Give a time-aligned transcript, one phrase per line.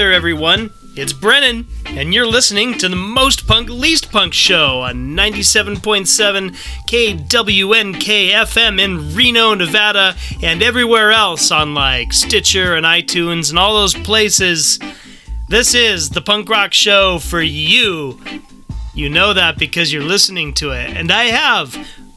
[0.00, 0.70] there, everyone.
[0.96, 6.52] It's Brennan, and you're listening to the Most Punk Least Punk show on 97.7
[6.88, 13.74] KWNK FM in Reno, Nevada, and everywhere else on like Stitcher and iTunes and all
[13.74, 14.78] those places.
[15.50, 18.18] This is the punk rock show for you.
[18.94, 21.76] You know that because you're listening to it, and I have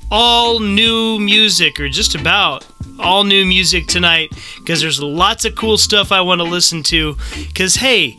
[0.09, 2.65] all new music, or just about
[2.99, 7.17] all new music tonight because there's lots of cool stuff I want to listen to.
[7.47, 8.17] Because, hey,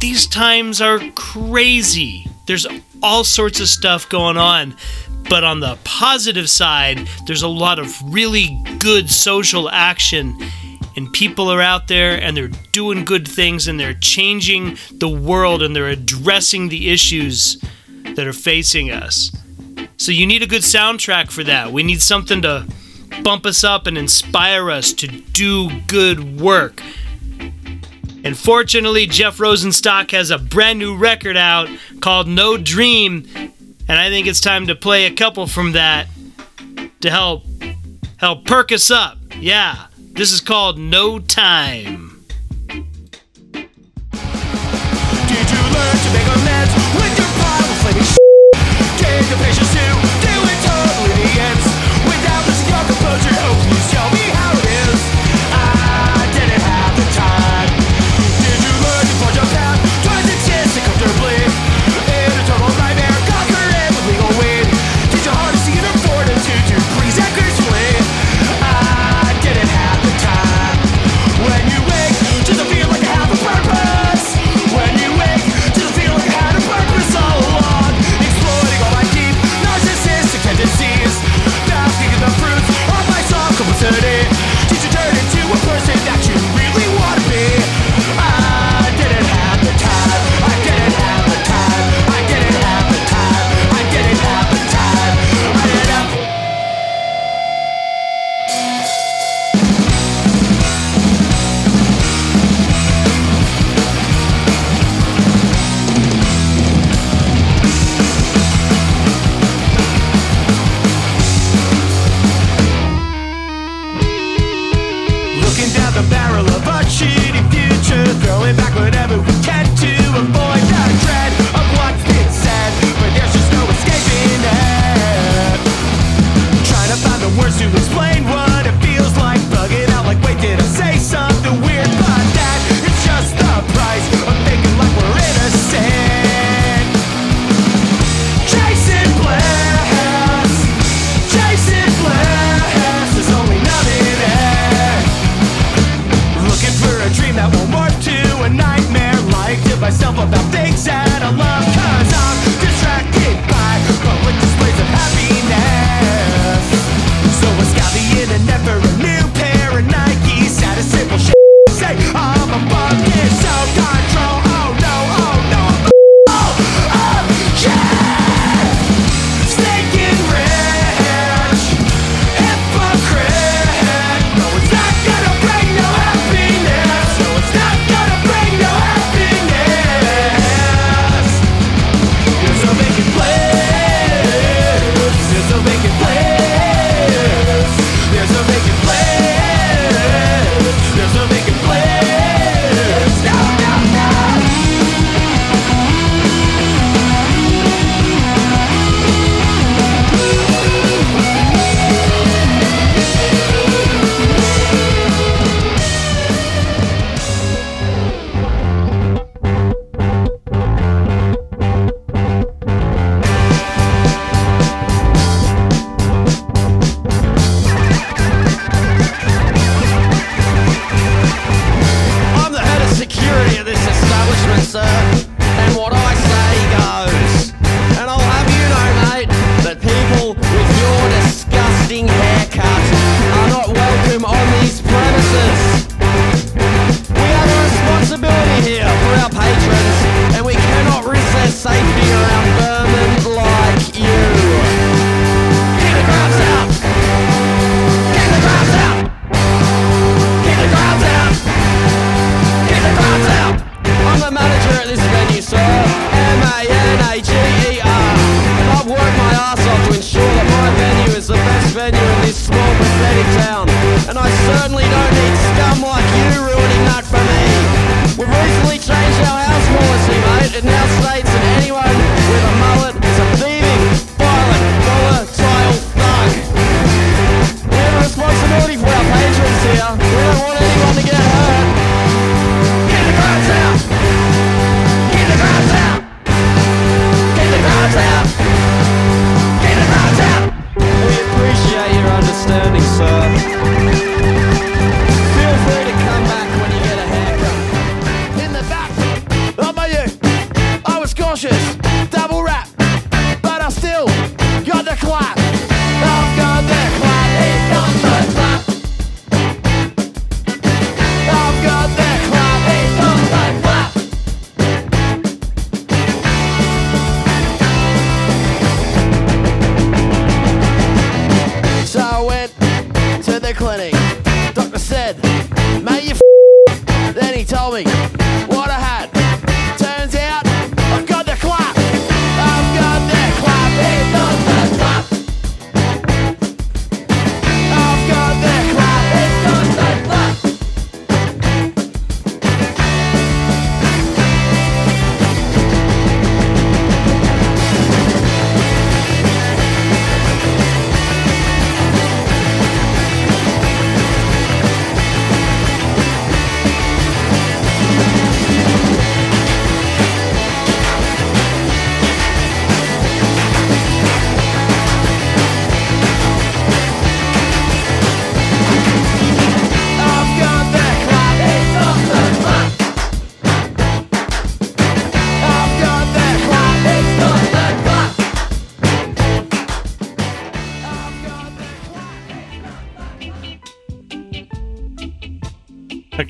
[0.00, 2.26] these times are crazy.
[2.46, 2.66] There's
[3.02, 4.76] all sorts of stuff going on.
[5.28, 10.36] But on the positive side, there's a lot of really good social action.
[10.96, 15.62] And people are out there and they're doing good things and they're changing the world
[15.62, 17.60] and they're addressing the issues
[18.14, 19.34] that are facing us.
[19.96, 21.72] So you need a good soundtrack for that.
[21.72, 22.66] We need something to
[23.22, 26.82] bump us up and inspire us to do good work.
[28.24, 31.68] And fortunately, Jeff Rosenstock has a brand new record out
[32.00, 36.08] called No Dream, and I think it's time to play a couple from that
[37.00, 37.44] to help
[38.16, 39.18] help perk us up.
[39.38, 42.24] Yeah, this is called No Time.
[42.68, 42.80] Did
[45.50, 48.08] you learn to make a mess with your flaming
[48.96, 49.73] Take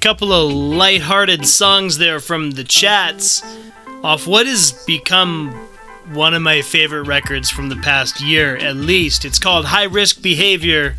[0.05, 3.43] couple of light-hearted songs there from the chats
[4.03, 5.51] off what has become
[6.13, 9.25] one of my favorite records from the past year at least.
[9.25, 10.97] It's called High Risk Behavior.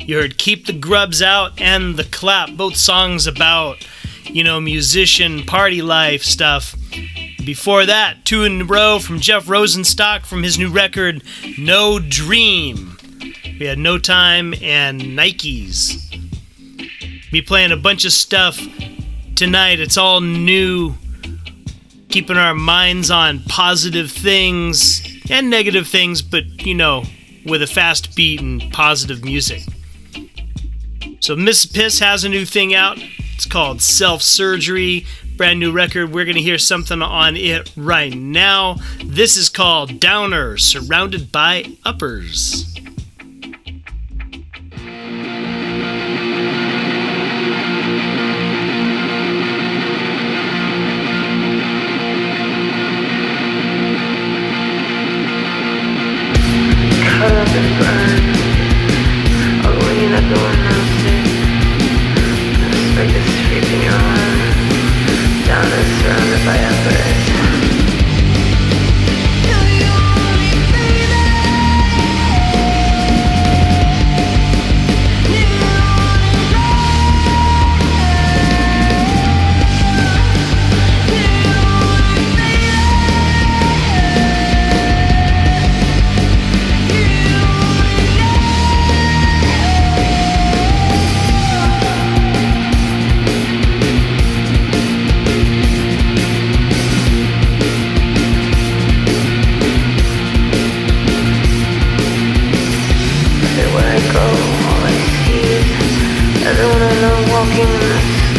[0.00, 3.88] You heard Keep the Grubs Out and The Clap, both songs about,
[4.24, 6.76] you know, musician, party life stuff.
[7.46, 11.22] Before that, two in a row from Jeff Rosenstock from his new record,
[11.58, 12.98] No Dream.
[13.58, 16.11] We had No Time and Nikes
[17.32, 18.60] be playing a bunch of stuff
[19.34, 19.80] tonight.
[19.80, 20.94] It's all new,
[22.10, 27.04] keeping our minds on positive things and negative things, but you know,
[27.46, 29.62] with a fast beat and positive music.
[31.20, 32.98] So, Miss Piss has a new thing out.
[33.34, 35.06] It's called Self Surgery.
[35.36, 36.12] Brand new record.
[36.12, 38.76] We're going to hear something on it right now.
[39.02, 42.71] This is called Downer, surrounded by uppers.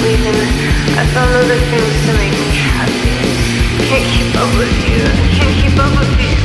[0.05, 0.35] And.
[0.99, 3.15] I found other things to make me happy.
[3.87, 5.01] Can't keep up with you.
[5.01, 6.42] I can't keep up with you.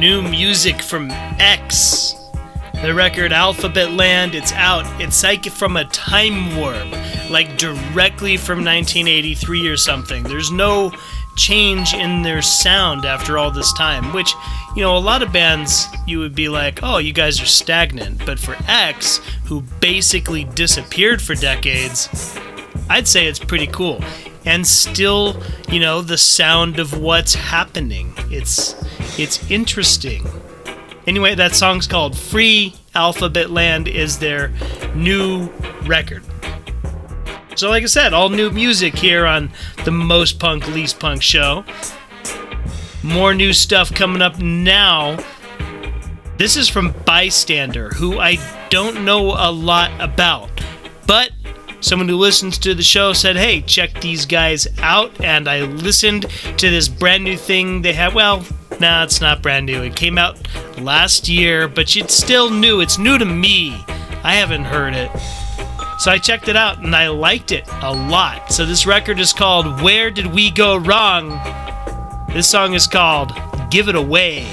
[0.00, 2.14] New music from X.
[2.80, 4.86] The record Alphabet Land, it's out.
[4.98, 6.90] It's like from a time warp,
[7.28, 10.22] like directly from 1983 or something.
[10.22, 10.90] There's no
[11.36, 14.32] change in their sound after all this time, which,
[14.74, 18.24] you know, a lot of bands you would be like, oh, you guys are stagnant.
[18.24, 22.08] But for X, who basically disappeared for decades,
[22.88, 24.02] I'd say it's pretty cool.
[24.44, 28.14] And still, you know, the sound of what's happening.
[28.30, 28.74] It's
[29.18, 30.26] it's interesting.
[31.06, 34.52] Anyway, that song's called Free Alphabet Land is their
[34.94, 35.48] new
[35.84, 36.22] record.
[37.56, 39.50] So like I said, all new music here on
[39.84, 41.64] the Most Punk Least Punk show.
[43.02, 45.18] More new stuff coming up now.
[46.36, 48.38] This is from Bystander, who I
[48.70, 50.48] don't know a lot about,
[51.06, 51.32] but
[51.80, 56.26] someone who listens to the show said, "Hey, check these guys out." And I listened
[56.56, 58.14] to this brand new thing they have.
[58.14, 58.44] Well,
[58.78, 59.82] nah, it's not brand new.
[59.82, 60.36] It came out
[60.78, 62.80] last year, but it's still new.
[62.80, 63.84] It's new to me.
[64.22, 65.10] I haven't heard it.
[65.98, 68.50] So I checked it out and I liked it a lot.
[68.50, 71.38] So this record is called Where Did We Go Wrong?
[72.32, 73.32] This song is called
[73.70, 74.46] Give It Away.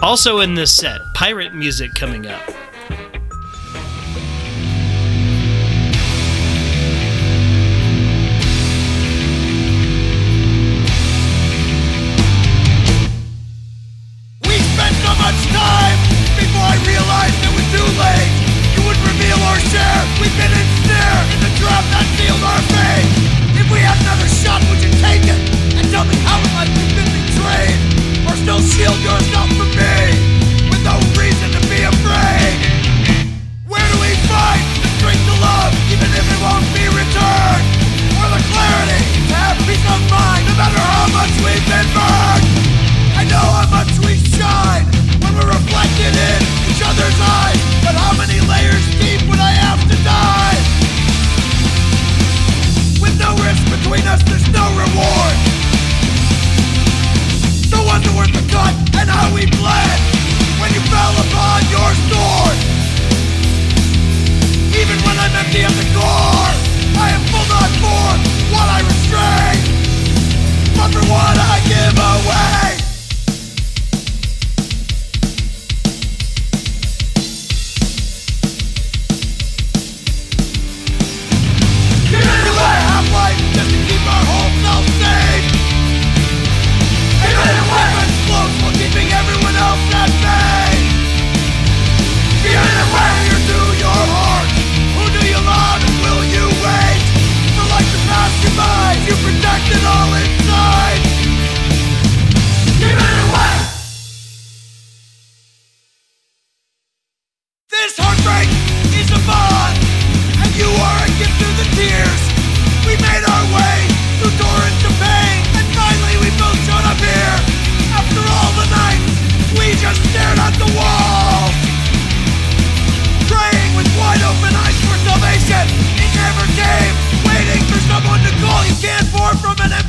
[0.00, 2.61] Also in this set, pirate music coming up.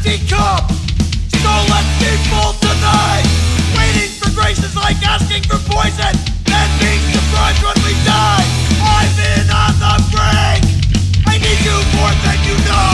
[0.03, 0.67] Empty cup.
[1.31, 3.23] So let's be full tonight.
[3.75, 6.13] Waiting for grace is like asking for poison,
[6.43, 8.43] then being surprised when we die.
[8.83, 10.63] I've been on the brink.
[11.27, 12.91] I need you more than you know.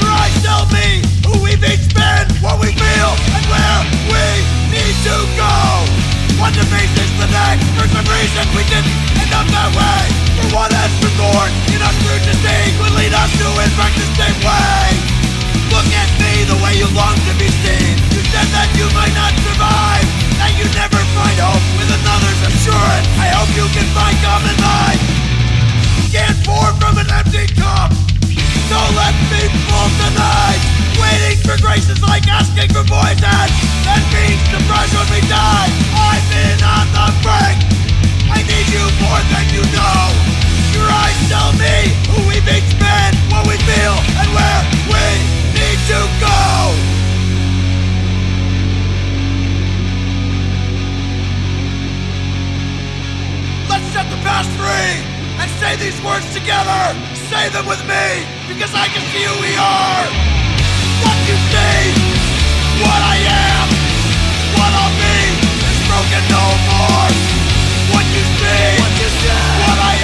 [0.00, 4.24] Your eyes tell me who we've each been, what we feel, and where we
[4.72, 5.56] need to go.
[6.40, 7.64] One to faces the next.
[7.76, 10.02] For some reason we didn't end up that way.
[10.40, 14.08] For what has been born in us through disease would lead us to infect the
[14.16, 15.05] same way.
[15.72, 17.94] Look at me the way you long to be seen.
[18.14, 20.06] You said that you might not survive.
[20.38, 23.06] That you never find hope with another's assurance.
[23.18, 25.00] I hope you can find common mind.
[26.14, 27.90] Can't pour from an empty cup.
[28.70, 30.62] So let's be full tonight.
[31.02, 33.46] Waiting for grace is like asking for poison.
[33.82, 35.70] Then being surprised when we die.
[35.98, 37.58] I've been on the brink.
[38.30, 40.02] I need you more than you know.
[40.72, 44.60] Your eyes tell me who we've been, what we feel, and where
[44.92, 46.40] we need to go.
[53.72, 54.94] Let's set the past free
[55.40, 56.82] and say these words together.
[57.32, 58.06] Say them with me
[58.52, 60.04] because I can see who we are.
[61.02, 61.82] What you see,
[62.84, 63.66] what I am,
[64.60, 65.18] what I'll be
[65.72, 67.10] is broken no more.
[67.92, 69.95] What you see, what you see, what I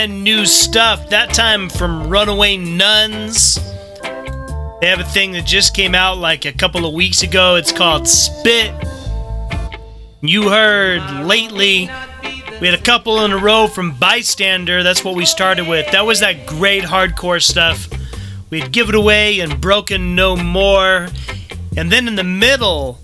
[0.00, 3.56] brand new stuff, that time from Runaway Nuns.
[4.80, 7.56] They have a thing that just came out like a couple of weeks ago.
[7.56, 8.72] It's called Spit.
[10.22, 11.90] You heard lately.
[12.62, 14.82] We had a couple in a row from Bystander.
[14.82, 15.92] That's what we started with.
[15.92, 17.86] That was that great hardcore stuff.
[18.48, 21.08] We'd Give It Away and Broken No More.
[21.76, 23.00] And then in the middle,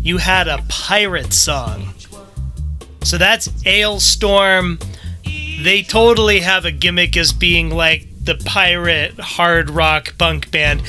[0.00, 1.94] you had a pirate song.
[3.02, 4.80] So that's Alestorm.
[5.58, 10.82] They totally have a gimmick as being like the pirate hard rock punk band.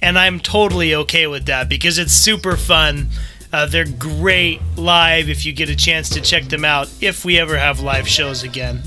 [0.00, 3.08] And I'm totally okay with that because it's super fun.
[3.52, 7.38] Uh, they're great live if you get a chance to check them out if we
[7.38, 8.82] ever have live shows again.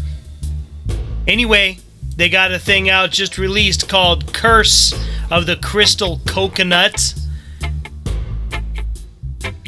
[1.28, 1.78] Anyway,
[2.16, 4.94] they got a thing out just released called Curse
[5.30, 7.14] of the Crystal Coconut.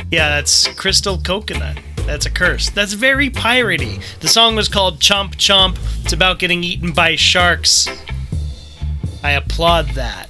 [0.09, 1.77] Yeah, that's Crystal Coconut.
[2.07, 2.69] That's a curse.
[2.69, 4.01] That's very piratey.
[4.21, 5.77] The song was called Chomp Chomp.
[6.05, 7.89] It's about getting eaten by sharks.
[9.21, 10.29] I applaud that.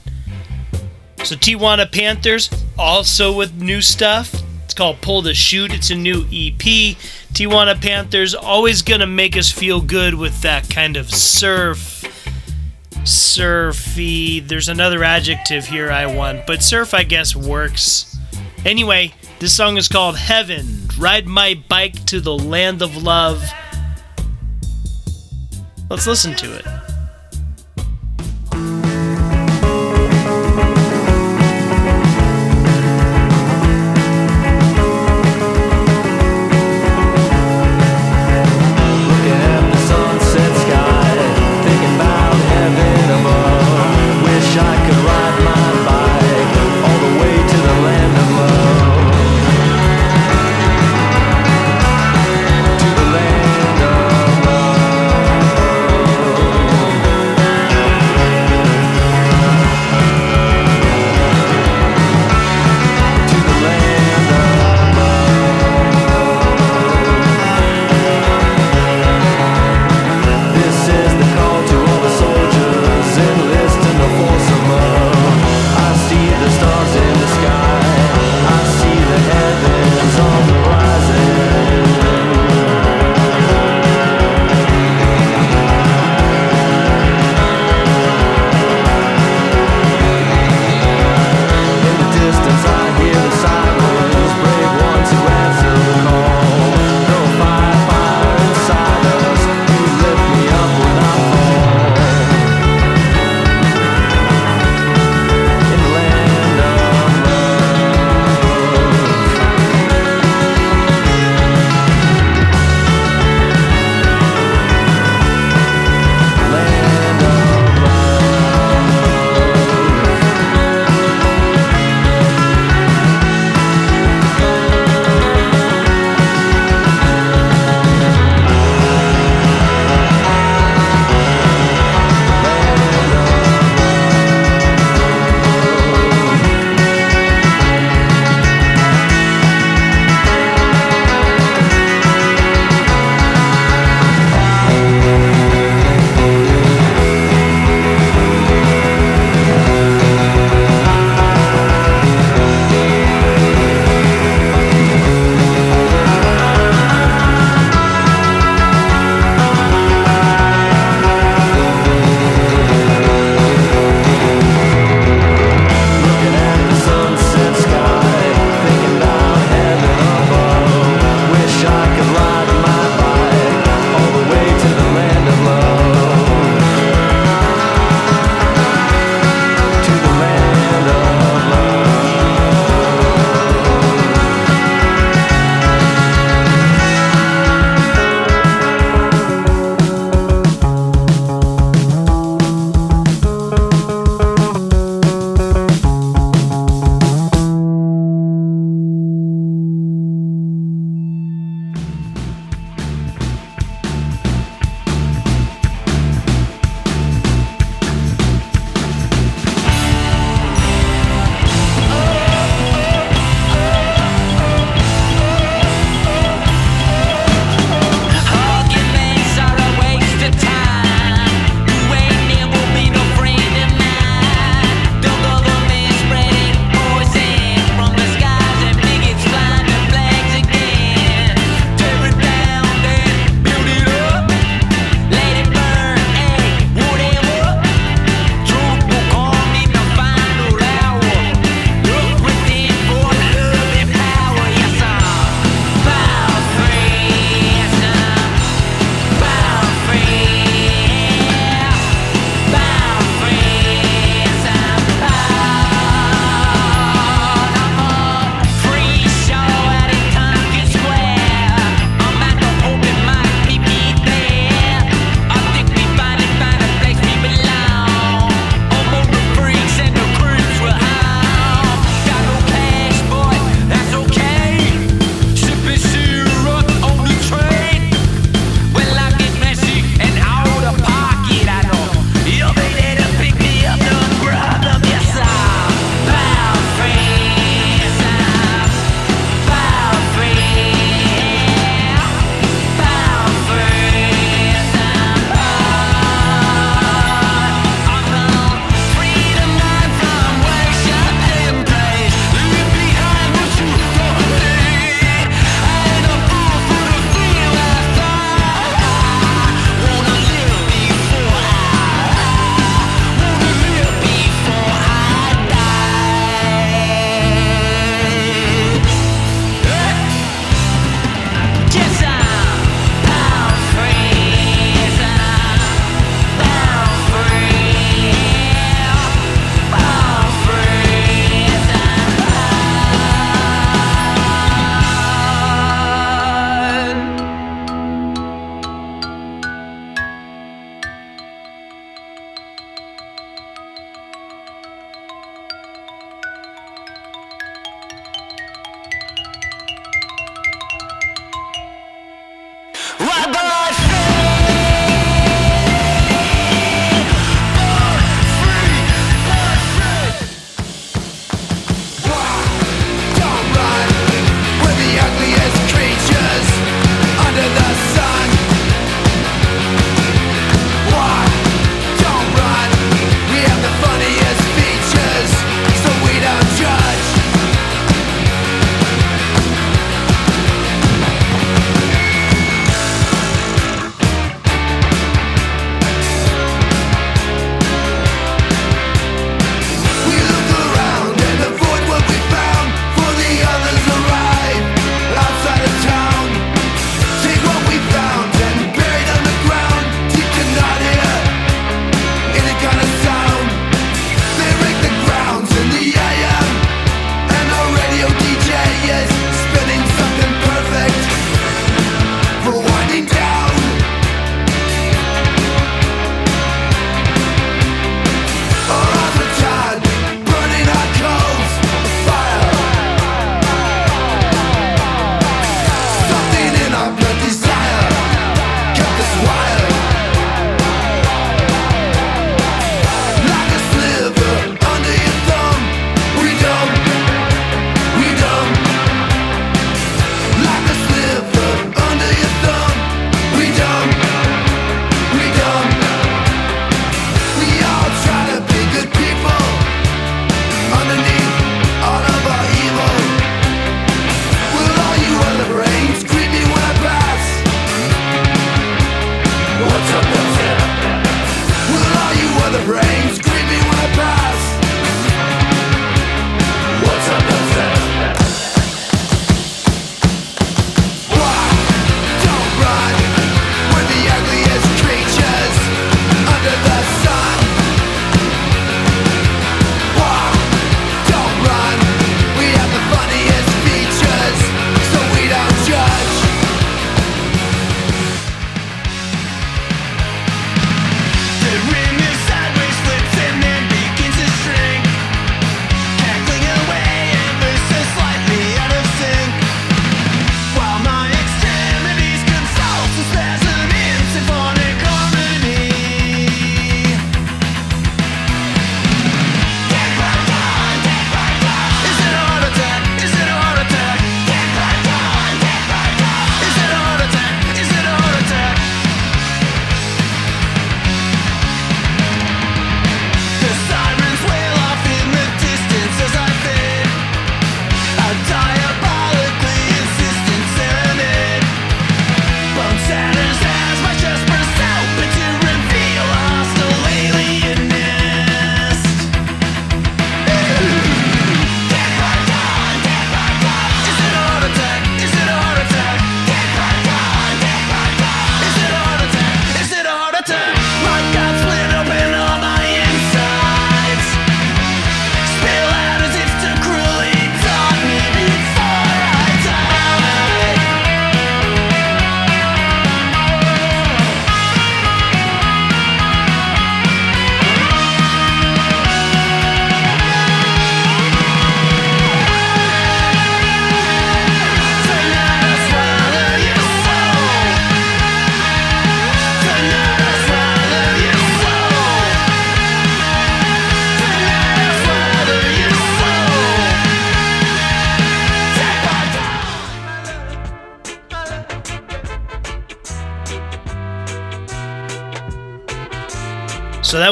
[1.24, 4.34] So Tijuana Panthers also with new stuff.
[4.66, 5.72] It's called Pull the Shoot.
[5.72, 6.98] It's a new EP.
[7.34, 12.06] Tijuana Panthers always gonna make us feel good with that kind of surf,
[13.04, 14.40] surfy.
[14.40, 18.18] There's another adjective here I want, but surf I guess works.
[18.66, 20.87] Anyway, this song is called Heaven.
[20.98, 23.44] Ride my bike to the land of love.
[25.90, 26.77] Let's listen to it.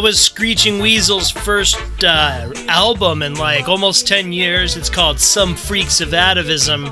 [0.05, 4.77] Was Screeching Weasel's first uh, album in like almost 10 years.
[4.77, 6.91] It's called Some Freaks of Atavism.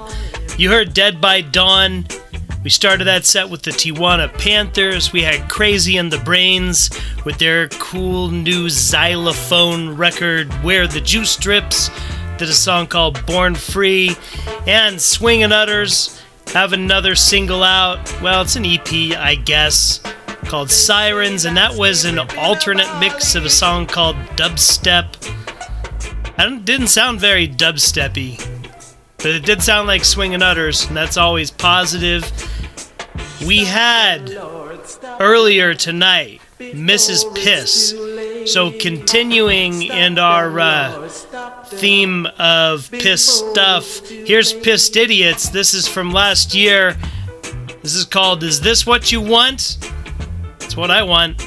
[0.58, 2.08] You heard Dead by Dawn.
[2.64, 5.14] We started that set with the Tijuana Panthers.
[5.14, 6.90] We had Crazy and the Brains
[7.24, 11.92] with their cool new xylophone record, Where the Juice Drips.
[12.40, 14.16] Did a song called Born Free.
[14.66, 16.20] And Swingin' Utters
[16.56, 18.00] have another single out.
[18.24, 20.02] Well, it's an EP, I guess
[20.44, 25.16] called Sirens, and that was an alternate mix of a song called Dubstep.
[26.38, 28.38] I didn't sound very dubsteppy,
[29.18, 32.24] but it did sound like Swingin' Utters, and that's always positive.
[33.46, 34.32] We had
[35.20, 37.36] earlier tonight Mrs.
[37.36, 37.96] Piss.
[38.52, 41.08] So, continuing in our uh,
[41.66, 45.50] theme of piss stuff, here's Pissed Idiots.
[45.50, 46.98] This is from last year.
[47.82, 49.78] This is called Is This What You Want?
[50.74, 51.40] That's what I want.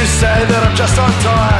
[0.00, 1.59] You say that I'm just on time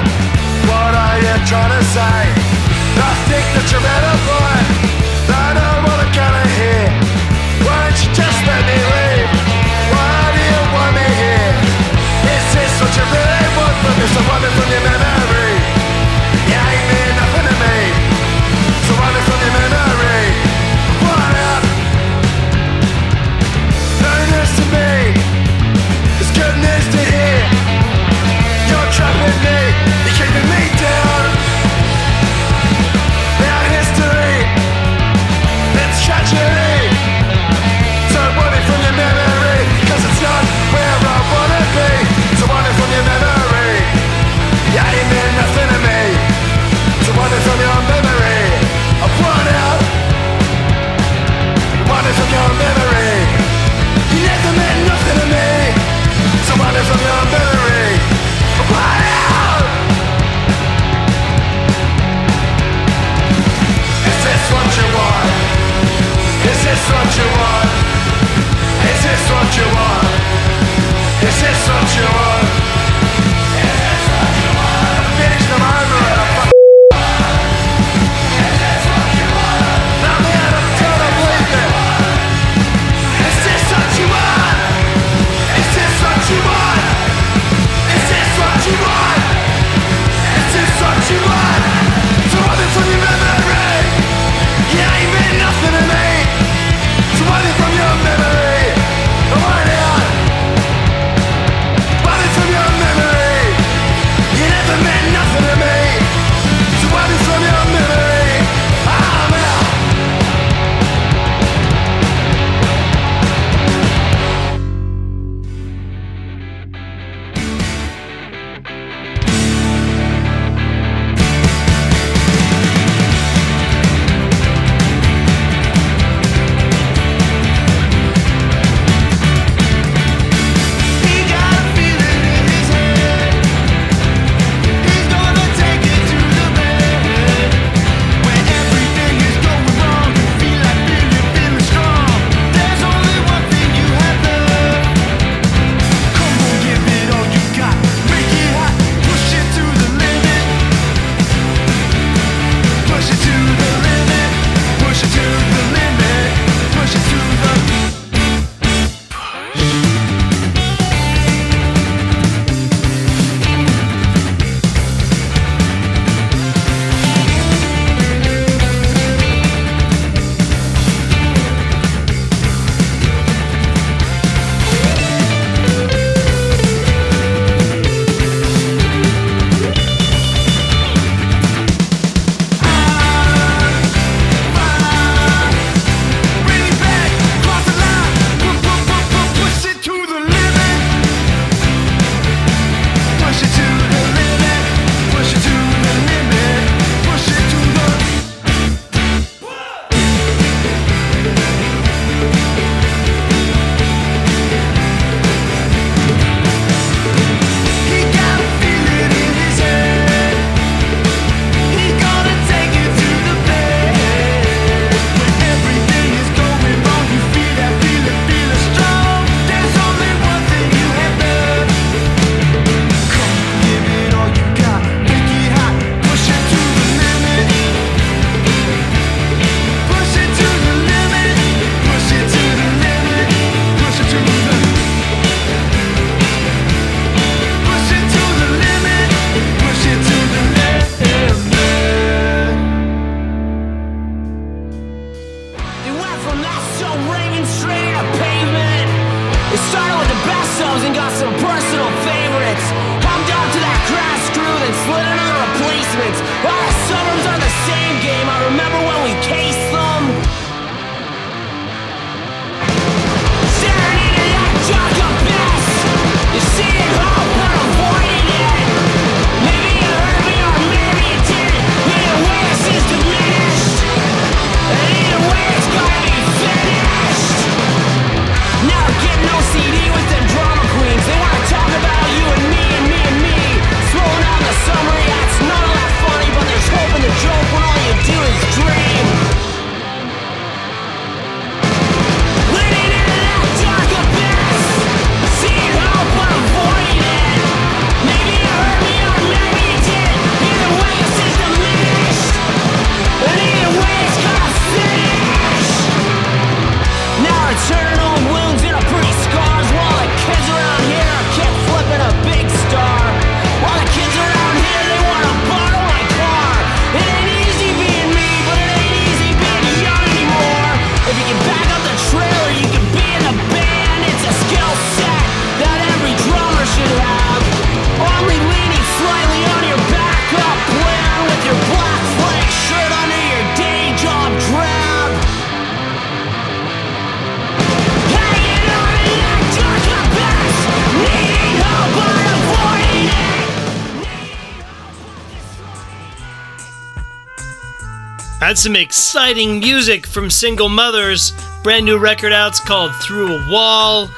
[348.51, 351.33] That's some exciting music from Single Mothers.
[351.63, 354.09] Brand new record out's called Through a Wall.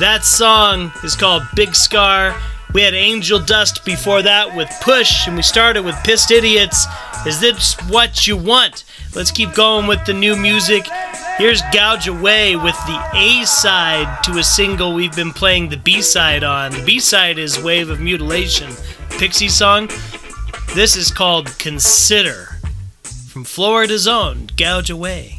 [0.00, 2.34] That song is called Big Scar.
[2.72, 6.86] We had Angel Dust before that with Push, and we started with Pissed Idiots.
[7.26, 8.84] Is this what you want?
[9.14, 10.88] Let's keep going with the new music.
[11.36, 16.00] Here's Gouge Away with the A side to a single we've been playing the B
[16.00, 16.72] side on.
[16.72, 18.70] The B side is Wave of Mutilation,
[19.18, 19.90] Pixie song.
[20.74, 22.53] This is called Consider.
[23.34, 25.33] From Florida's own Gouge Away.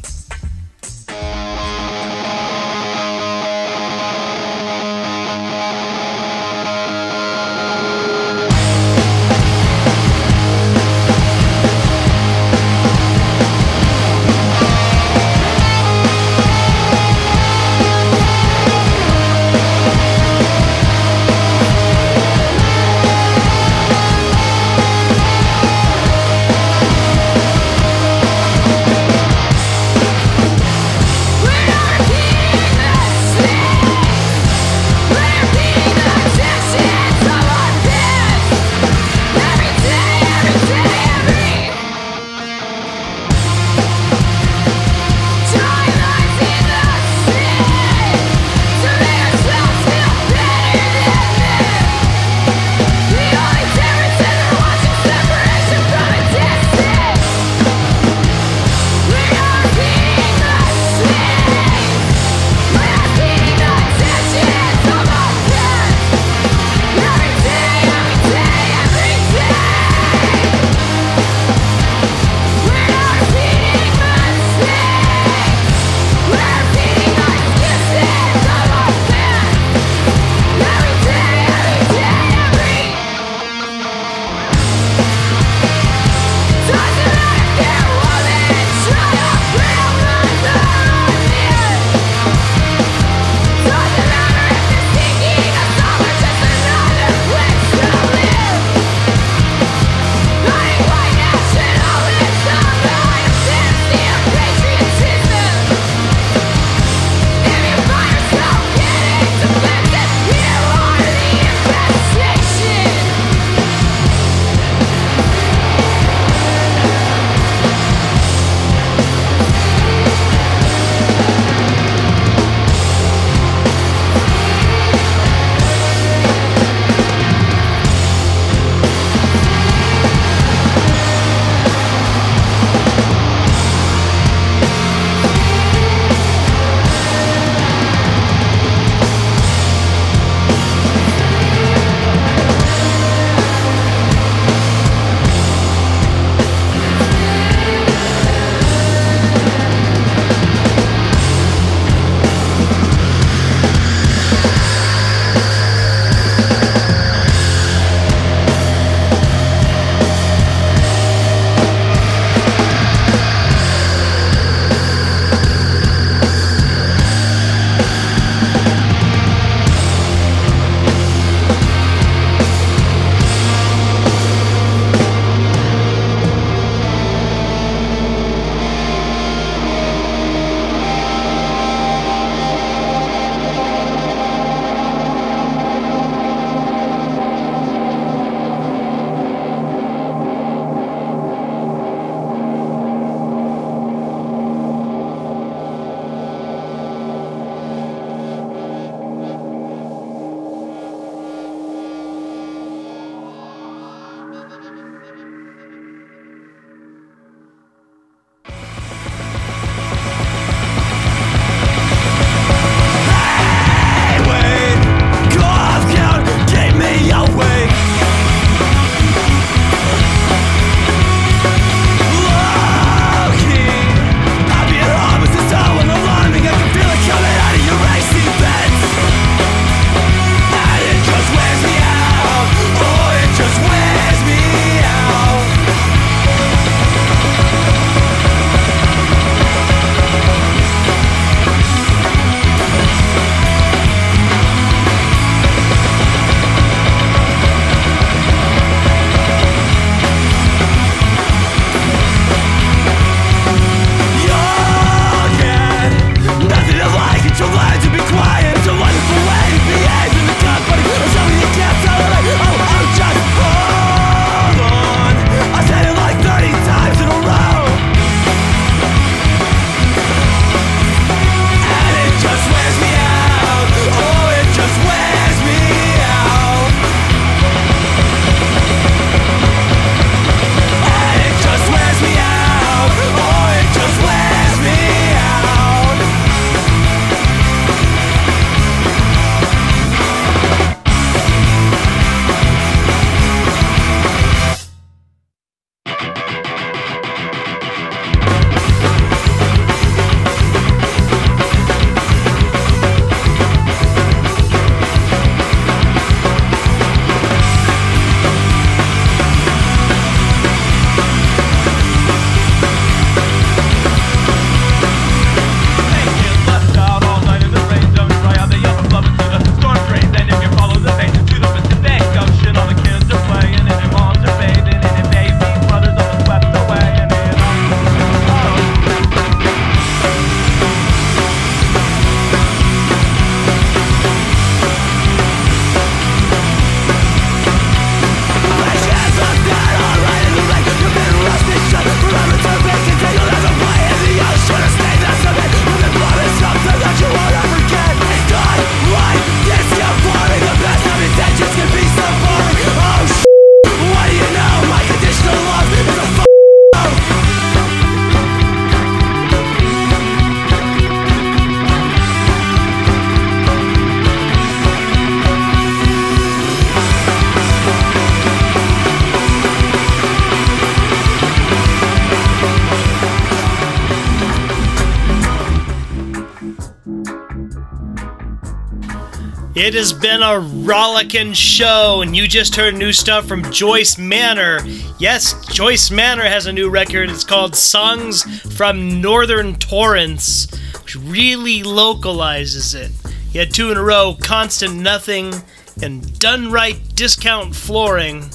[379.66, 384.60] It has been a rollicking show, and you just heard new stuff from Joyce Manor.
[385.00, 387.10] Yes, Joyce Manor has a new record.
[387.10, 388.22] It's called Songs
[388.56, 390.48] from Northern Torrance,
[390.80, 392.92] which really localizes it.
[393.32, 395.34] You had two in a row Constant Nothing
[395.82, 398.26] and Done Right Discount Flooring.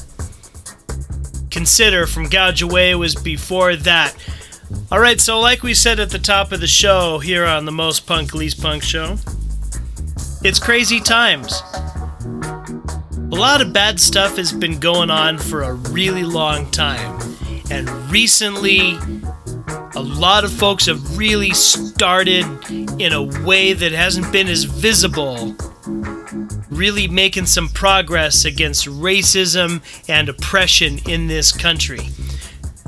[1.49, 4.13] Consider from Gouge Away was before that.
[4.91, 8.05] Alright, so like we said at the top of the show here on the Most
[8.05, 9.15] Punk Least Punk show,
[10.43, 11.61] it's crazy times.
[12.23, 17.19] A lot of bad stuff has been going on for a really long time.
[17.69, 18.97] And recently,
[19.95, 25.55] a lot of folks have really started in a way that hasn't been as visible,
[26.69, 32.09] really making some progress against racism and oppression in this country.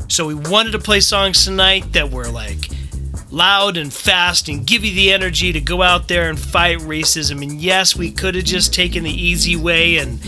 [0.07, 2.69] So we wanted to play songs tonight that were like
[3.34, 7.41] loud and fast and give you the energy to go out there and fight racism.
[7.41, 10.21] And yes, we could have just taken the easy way and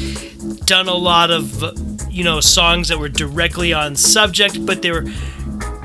[0.65, 1.63] done a lot of,
[2.09, 5.05] you know, songs that were directly on subject, but they were,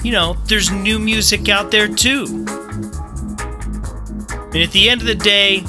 [0.02, 2.24] you know, there's new music out there too.
[4.52, 5.62] And at the end of the day,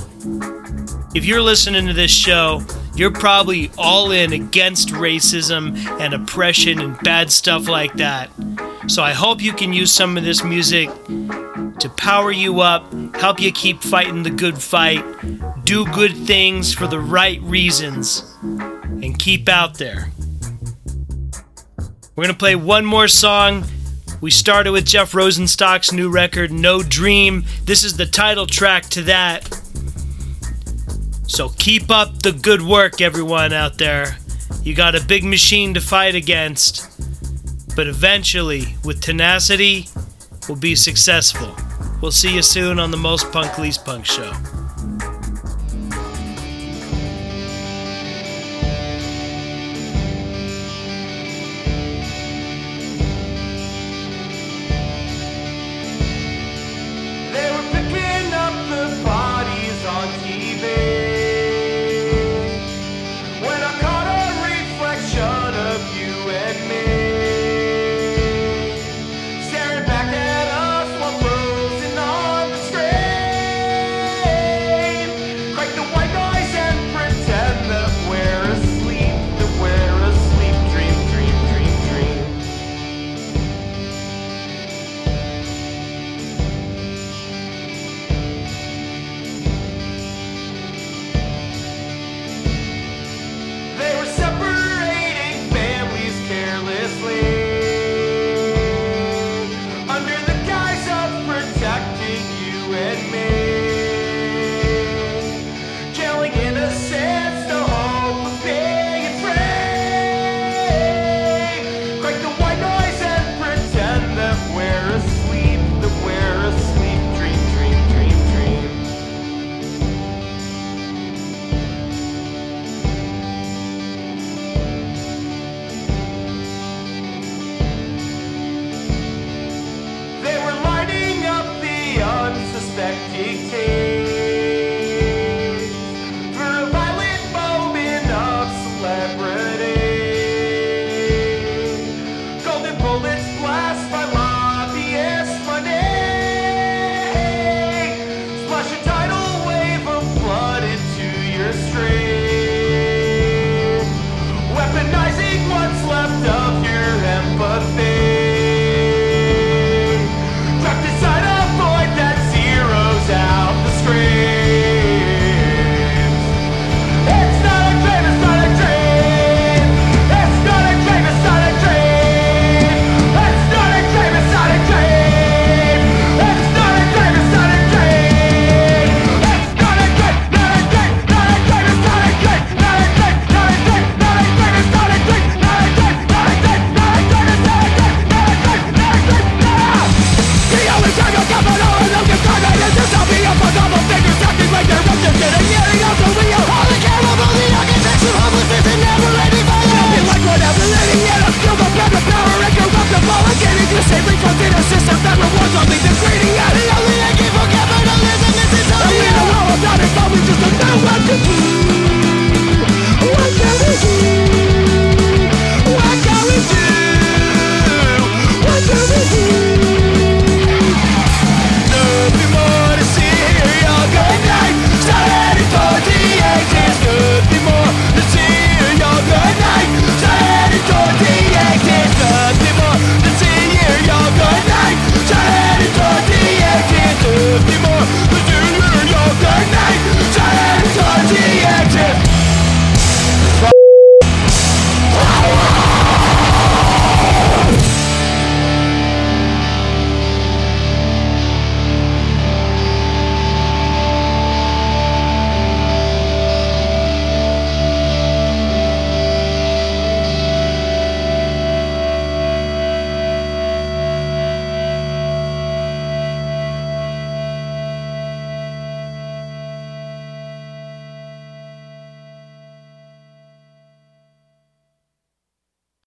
[1.14, 2.62] if you're listening to this show,
[2.96, 8.30] you're probably all in against racism and oppression and bad stuff like that.
[8.88, 13.40] So I hope you can use some of this music to power you up, help
[13.40, 15.04] you keep fighting the good fight,
[15.64, 20.12] do good things for the right reasons, and keep out there.
[22.16, 23.64] We're going to play one more song.
[24.20, 27.46] We started with Jeff Rosenstock's new record, No Dream.
[27.66, 29.48] This is the title track to that.
[31.28, 34.18] So keep up the good work, everyone out there.
[34.64, 36.88] You got a big machine to fight against,
[37.76, 39.88] but eventually, with tenacity,
[40.48, 41.56] we'll be successful.
[42.02, 44.34] We'll see you soon on the Most Punk Least Punk show.